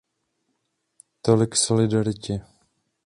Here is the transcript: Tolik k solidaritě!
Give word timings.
Tolik 1.21 1.49
k 1.51 1.55
solidaritě! 1.57 2.41